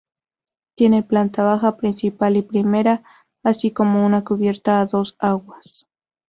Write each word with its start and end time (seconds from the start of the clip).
Tiene 0.75 1.03
planta 1.03 1.43
baja, 1.43 1.77
principal 1.77 2.35
y 2.35 2.41
primera, 2.41 3.03
así 3.43 3.69
como 3.69 4.03
una 4.03 4.23
cubierta 4.23 4.81
a 4.81 4.87
dos 4.87 5.15
aguas. 5.19 5.85